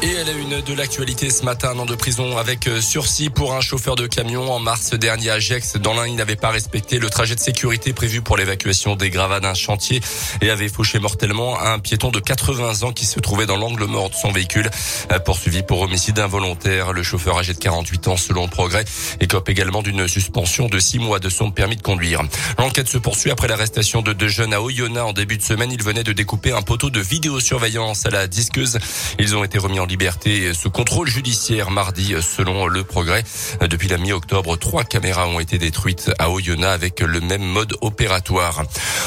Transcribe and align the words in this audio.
Et 0.00 0.12
elle 0.12 0.28
a 0.28 0.32
une 0.32 0.60
de 0.60 0.74
l'actualité 0.74 1.28
ce 1.28 1.44
matin, 1.44 1.70
un 1.70 1.80
an 1.80 1.84
de 1.84 1.96
prison 1.96 2.38
avec 2.38 2.68
euh, 2.68 2.80
sursis 2.80 3.30
pour 3.30 3.54
un 3.54 3.60
chauffeur 3.60 3.96
de 3.96 4.06
camion. 4.06 4.52
En 4.52 4.60
mars 4.60 4.90
dernier 4.90 5.30
à 5.30 5.40
Gex, 5.40 5.76
dans 5.76 5.92
l'un, 5.92 6.06
il 6.06 6.14
n'avait 6.14 6.36
pas 6.36 6.50
respecté 6.50 7.00
le 7.00 7.10
trajet 7.10 7.34
de 7.34 7.40
sécurité 7.40 7.92
prévu 7.92 8.22
pour 8.22 8.36
l'évacuation 8.36 8.94
des 8.94 9.10
gravats 9.10 9.40
d'un 9.40 9.54
chantier 9.54 10.00
et 10.40 10.50
avait 10.50 10.68
fauché 10.68 11.00
mortellement 11.00 11.58
un 11.58 11.80
piéton 11.80 12.12
de 12.12 12.20
80 12.20 12.86
ans 12.86 12.92
qui 12.92 13.06
se 13.06 13.18
trouvait 13.18 13.46
dans 13.46 13.56
l'angle 13.56 13.86
mort 13.86 14.08
de 14.10 14.14
son 14.14 14.30
véhicule. 14.30 14.70
Euh, 15.10 15.18
poursuivi 15.18 15.64
pour 15.64 15.80
homicide 15.80 16.20
involontaire, 16.20 16.92
le 16.92 17.02
chauffeur 17.02 17.36
âgé 17.36 17.52
de 17.52 17.58
48 17.58 18.06
ans 18.06 18.16
selon 18.16 18.44
le 18.44 18.50
progrès 18.50 18.84
écope 19.18 19.48
également 19.48 19.82
d'une 19.82 20.06
suspension 20.06 20.68
de 20.68 20.78
6 20.78 21.00
mois 21.00 21.18
de 21.18 21.28
son 21.28 21.50
permis 21.50 21.74
de 21.74 21.82
conduire. 21.82 22.22
L'enquête 22.56 22.86
se 22.86 22.98
poursuit 22.98 23.32
après 23.32 23.48
l'arrestation 23.48 24.02
de 24.02 24.12
deux 24.12 24.28
jeunes 24.28 24.54
à 24.54 24.62
Oyonnax 24.62 25.08
en 25.08 25.12
début 25.12 25.38
de 25.38 25.42
semaine. 25.42 25.72
Ils 25.72 25.82
venaient 25.82 26.04
de 26.04 26.12
découper 26.12 26.52
un 26.52 26.62
poteau 26.62 26.88
de 26.88 27.00
vidéosurveillance 27.00 28.06
à 28.06 28.10
la 28.10 28.28
disqueuse. 28.28 28.78
Ils 29.18 29.34
ont 29.34 29.42
été 29.42 29.58
remis 29.58 29.80
en 29.80 29.87
liberté 29.88 30.52
ce 30.54 30.68
contrôle 30.68 31.08
judiciaire 31.08 31.70
mardi 31.70 32.14
selon 32.20 32.66
le 32.66 32.84
progrès. 32.84 33.24
Depuis 33.68 33.88
la 33.88 33.98
mi-octobre, 33.98 34.56
trois 34.56 34.84
caméras 34.84 35.26
ont 35.28 35.40
été 35.40 35.58
détruites 35.58 36.12
à 36.18 36.30
Oyonnax 36.30 36.68
avec 36.74 37.00
le 37.00 37.20
même 37.20 37.42
mode 37.42 37.74
opératoire. 37.80 38.62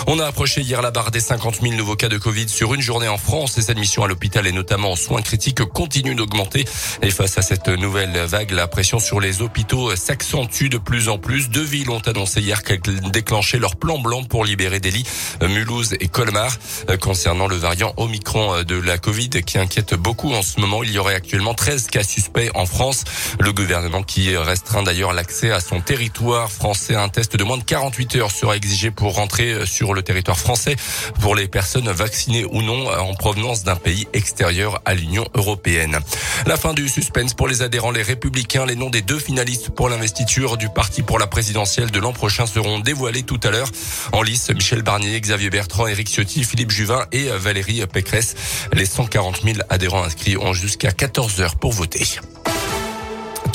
On 0.08 0.20
a 0.20 0.26
approché 0.26 0.62
hier 0.62 0.82
la 0.82 0.92
barre 0.92 1.12
des 1.12 1.20
50 1.20 1.62
000 1.62 1.76
nouveaux 1.76 1.96
cas 1.96 2.10
de 2.10 2.18
Covid 2.18 2.50
sur 2.50 2.74
une 2.74 2.82
journée 2.82 3.08
en 3.08 3.18
France. 3.18 3.58
Les 3.58 3.70
admissions 3.70 4.04
à 4.04 4.08
l'hôpital 4.08 4.48
et 4.48 4.52
notamment 4.52 4.92
en 4.92 4.96
soins 4.96 5.22
critiques 5.22 5.64
continuent 5.66 6.16
d'augmenter. 6.16 6.66
Et 7.02 7.12
face 7.12 7.38
à 7.38 7.42
cette 7.42 7.68
nouvelle 7.68 8.18
vague, 8.26 8.52
la 8.52 8.68
pression 8.68 9.00
sur 9.00 9.20
les 9.20 9.42
hôpitaux 9.42 9.96
s'accentue 9.96 10.70
de 10.70 10.78
plus 10.78 11.10
en 11.10 11.18
plus. 11.18 11.50
Deux 11.50 11.64
villes 11.64 11.90
ont 11.90 12.00
annoncé 12.00 12.42
hier 12.42 12.64
qu'elles 12.64 12.82
déclenchaient 13.12 13.60
leur 13.60 13.76
plan 13.76 14.00
blanc 14.00 14.24
pour 14.24 14.44
libérer 14.46 14.80
des 14.80 14.92
lits, 14.92 15.06
Mulhouse 15.42 15.96
et 16.00 16.08
Colmar. 16.08 16.58
Concernant 17.00 17.48
le 17.48 17.56
variant 17.56 17.94
Omicron 17.98 18.64
de 18.64 18.76
la 18.76 18.98
Covid 18.98 19.30
qui 19.46 19.58
inquiète 19.58 19.94
beaucoup 19.94 20.34
en 20.34 20.42
ce 20.42 20.60
moment, 20.60 20.71
il 20.84 20.92
y 20.92 20.98
aurait 20.98 21.16
actuellement 21.16 21.54
13 21.54 21.88
cas 21.88 22.04
suspects 22.04 22.50
en 22.56 22.66
France. 22.66 23.04
Le 23.40 23.52
gouvernement 23.52 24.04
qui 24.04 24.36
restreint 24.36 24.84
d'ailleurs 24.84 25.14
l'accès 25.14 25.52
à 25.52 25.60
son 25.60 25.82
territoire 25.82 26.52
français. 26.52 26.96
Un 26.96 27.10
test 27.10 27.36
de 27.36 27.44
moins 27.44 27.58
de 27.58 27.64
48 27.64 28.16
heures 28.16 28.32
sera 28.32 28.56
exigé 28.56 28.92
pour 28.92 29.16
rentrer 29.16 29.66
sur 29.66 29.94
le 29.94 30.02
territoire 30.02 30.40
français 30.40 30.76
pour 31.20 31.36
les 31.36 31.48
personnes 31.48 31.90
vaccinées 31.90 32.46
ou 32.46 32.62
non 32.62 32.90
en 32.90 33.14
provenance 33.14 33.64
d'un 33.64 33.76
pays 33.76 34.08
extérieur 34.14 34.82
à 34.86 34.94
l'Union 34.94 35.26
européenne. 35.34 36.00
La 36.46 36.58
fin 36.58 36.74
du 36.74 36.88
suspense 36.88 37.34
pour 37.34 37.48
les 37.48 37.62
adhérents, 37.62 37.92
les 37.92 38.02
républicains. 38.02 38.66
Les 38.66 38.76
noms 38.76 38.90
des 38.90 39.02
deux 39.02 39.20
finalistes 39.20 39.70
pour 39.70 39.90
l'investiture 39.90 40.58
du 40.58 40.70
parti 40.70 41.02
pour 41.02 41.20
la 41.20 41.28
présidentielle 41.28 41.92
de 41.92 42.00
l'an 42.00 42.14
prochain 42.14 42.46
seront 42.46 42.80
dévoilés 42.80 43.24
tout 43.24 43.40
à 43.44 43.50
l'heure. 43.50 43.70
En 44.12 44.22
lice, 44.22 44.50
Michel 44.50 44.84
Barnier, 44.84 45.20
Xavier 45.20 45.50
Bertrand, 45.50 45.88
Éric 45.88 46.08
Ciotti, 46.10 46.44
Philippe 46.44 46.72
Juvin 46.72 47.06
et 47.12 47.26
Valérie 47.30 47.86
Pécresse. 47.88 48.36
Les 48.74 48.86
140 48.86 49.42
000 49.44 49.58
adhérents 49.70 50.04
inscrits 50.04 50.38
ont 50.38 50.54
jusqu'à 50.62 50.92
14 50.92 51.42
heures 51.42 51.56
pour 51.56 51.72
voter. 51.72 52.06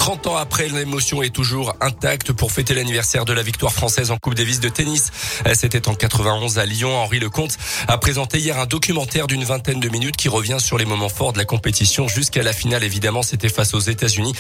30 0.07 0.29
ans 0.29 0.37
après, 0.37 0.69
l'émotion 0.69 1.21
est 1.21 1.35
toujours 1.35 1.75
intacte 1.81 2.31
pour 2.31 2.53
fêter 2.53 2.75
l'anniversaire 2.75 3.25
de 3.25 3.33
la 3.33 3.43
victoire 3.43 3.73
française 3.73 4.13
en 4.13 4.19
Coupe 4.19 4.37
Davis 4.37 4.61
de 4.61 4.69
tennis. 4.69 5.11
C'était 5.55 5.89
en 5.89 5.97
91 5.97 6.61
à 6.61 6.65
Lyon. 6.65 6.97
Henri 6.97 7.19
Lecomte 7.19 7.59
a 7.89 7.99
présenté 7.99 8.39
hier 8.39 8.57
un 8.61 8.67
documentaire 8.67 9.27
d'une 9.27 9.43
vingtaine 9.43 9.81
de 9.81 9.89
minutes 9.89 10.17
qui 10.17 10.29
revient 10.29 10.59
sur 10.61 10.79
les 10.79 10.85
moments 10.85 11.09
forts 11.09 11.33
de 11.33 11.39
la 11.39 11.45
compétition 11.45 12.07
jusqu'à 12.07 12.45
la 12.45 12.53
finale. 12.53 12.85
Évidemment, 12.85 13.23
c'était 13.23 13.49
face 13.49 13.75
aux 13.75 13.81
États-Unis, 13.81 14.33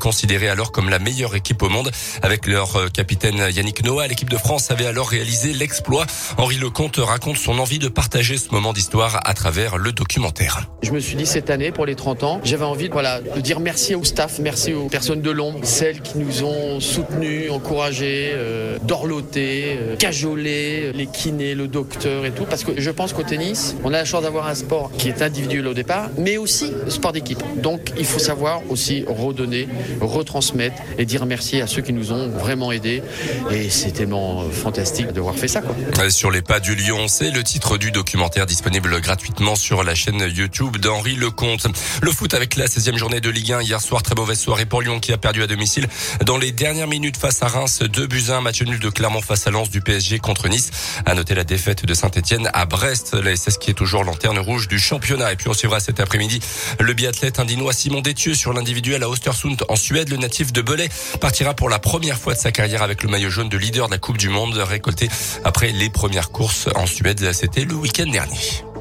considérés 0.00 0.48
alors 0.48 0.72
comme 0.72 0.88
la 0.88 0.98
meilleure 0.98 1.36
équipe 1.36 1.62
au 1.62 1.68
monde. 1.68 1.92
Avec 2.22 2.48
leur 2.48 2.90
capitaine 2.90 3.46
Yannick 3.48 3.84
Noah, 3.84 4.08
l'équipe 4.08 4.28
de 4.28 4.36
France 4.36 4.72
avait 4.72 4.86
alors 4.86 5.08
réalisé 5.08 5.52
l'exploit. 5.52 6.04
Henri 6.36 6.56
Lecomte 6.56 6.96
raconte 6.96 7.36
son 7.36 7.60
envie 7.60 7.78
de 7.78 7.86
partager 7.86 8.38
ce 8.38 8.50
moment 8.50 8.72
d'histoire 8.72 9.20
à 9.22 9.34
travers 9.34 9.76
le 9.76 9.92
documentaire. 9.92 10.66
Je 10.82 10.90
me 10.90 10.98
suis 10.98 11.14
dit 11.14 11.26
cette 11.26 11.48
année, 11.48 11.70
pour 11.70 11.86
les 11.86 11.94
30 11.94 12.24
ans, 12.24 12.40
j'avais 12.42 12.64
envie 12.64 12.88
voilà, 12.88 13.20
de 13.20 13.40
dire 13.40 13.60
merci 13.60 13.94
au 13.94 14.02
staff, 14.02 14.40
merci 14.40 14.72
aux 14.72 14.88
personnes 14.88 15.11
de 15.20 15.30
l'ombre, 15.30 15.60
celles 15.64 16.00
qui 16.00 16.18
nous 16.18 16.44
ont 16.44 16.80
soutenus, 16.80 17.50
encouragés, 17.50 18.30
euh, 18.34 18.78
dorlotés, 18.82 19.76
euh, 19.78 19.96
cajolés, 19.96 20.92
les 20.94 21.06
kinés, 21.06 21.54
le 21.54 21.68
docteur 21.68 22.24
et 22.24 22.30
tout. 22.30 22.44
Parce 22.44 22.64
que 22.64 22.80
je 22.80 22.90
pense 22.90 23.12
qu'au 23.12 23.22
tennis, 23.22 23.76
on 23.84 23.88
a 23.88 23.98
la 23.98 24.04
chance 24.04 24.22
d'avoir 24.22 24.46
un 24.46 24.54
sport 24.54 24.90
qui 24.96 25.08
est 25.08 25.22
individuel 25.22 25.66
au 25.66 25.74
départ, 25.74 26.08
mais 26.16 26.36
aussi 26.36 26.72
sport 26.88 27.12
d'équipe. 27.12 27.42
Donc 27.56 27.92
il 27.98 28.04
faut 28.04 28.18
savoir 28.18 28.62
aussi 28.70 29.04
redonner, 29.06 29.68
retransmettre 30.00 30.80
et 30.98 31.04
dire 31.04 31.26
merci 31.26 31.60
à 31.60 31.66
ceux 31.66 31.82
qui 31.82 31.92
nous 31.92 32.12
ont 32.12 32.28
vraiment 32.28 32.72
aidés. 32.72 33.02
Et 33.50 33.68
c'est 33.70 33.92
tellement 33.92 34.44
fantastique 34.50 35.12
de 35.12 35.20
voir 35.20 35.34
fait 35.34 35.48
ça. 35.48 35.60
Quoi. 35.60 35.74
Sur 36.10 36.30
les 36.30 36.42
pas 36.42 36.60
du 36.60 36.74
lion, 36.74 37.08
c'est 37.08 37.30
le 37.30 37.42
titre 37.42 37.78
du 37.78 37.90
documentaire 37.90 38.46
disponible 38.46 39.00
gratuitement 39.00 39.56
sur 39.56 39.82
la 39.84 39.94
chaîne 39.94 40.20
YouTube 40.34 40.76
d'Henri 40.78 41.16
Lecomte. 41.16 41.66
Le 42.02 42.10
foot 42.10 42.34
avec 42.34 42.56
la 42.56 42.66
16e 42.66 42.96
journée 42.96 43.20
de 43.20 43.30
Ligue 43.30 43.52
1 43.52 43.62
hier 43.62 43.80
soir, 43.80 44.02
très 44.02 44.14
mauvaise 44.14 44.38
soirée 44.38 44.66
pour 44.66 44.82
Lyon 44.82 45.00
qui 45.02 45.12
a 45.12 45.18
perdu 45.18 45.42
à 45.42 45.46
domicile 45.46 45.86
dans 46.24 46.38
les 46.38 46.52
dernières 46.52 46.86
minutes 46.86 47.18
face 47.18 47.42
à 47.42 47.48
Reims. 47.48 47.80
2 47.82 48.06
buts 48.06 48.24
1, 48.30 48.40
match 48.40 48.62
nul 48.62 48.78
de 48.78 48.88
Clermont 48.88 49.20
face 49.20 49.46
à 49.46 49.50
Lens 49.50 49.68
du 49.68 49.82
PSG 49.82 50.18
contre 50.20 50.48
Nice. 50.48 50.70
À 51.04 51.14
noter 51.14 51.34
la 51.34 51.44
défaite 51.44 51.84
de 51.84 51.92
Saint-Etienne 51.92 52.48
à 52.54 52.64
Brest, 52.64 53.14
la 53.14 53.36
SS 53.36 53.58
qui 53.58 53.70
est 53.70 53.74
toujours 53.74 54.04
lanterne 54.04 54.38
rouge 54.38 54.68
du 54.68 54.78
championnat. 54.78 55.32
Et 55.32 55.36
puis 55.36 55.48
on 55.48 55.54
suivra 55.54 55.80
cet 55.80 56.00
après-midi 56.00 56.40
le 56.80 56.92
biathlète 56.94 57.38
indinois 57.38 57.72
Simon 57.72 58.00
Détieux 58.00 58.34
sur 58.34 58.52
l'individuel 58.52 59.02
à 59.02 59.08
Ostersund 59.08 59.62
en 59.68 59.76
Suède. 59.76 60.08
Le 60.08 60.16
natif 60.16 60.52
de 60.52 60.62
Belay 60.62 60.88
partira 61.20 61.54
pour 61.54 61.68
la 61.68 61.78
première 61.78 62.16
fois 62.16 62.34
de 62.34 62.38
sa 62.38 62.52
carrière 62.52 62.82
avec 62.82 63.02
le 63.02 63.08
maillot 63.08 63.30
jaune 63.30 63.48
de 63.48 63.58
leader 63.58 63.88
de 63.88 63.92
la 63.92 63.98
Coupe 63.98 64.18
du 64.18 64.28
Monde 64.28 64.56
récolté 64.56 65.08
après 65.44 65.72
les 65.72 65.90
premières 65.90 66.30
courses 66.30 66.68
en 66.74 66.86
Suède. 66.86 67.32
C'était 67.32 67.64
le 67.64 67.74
week-end 67.74 68.06
dernier. 68.06 68.71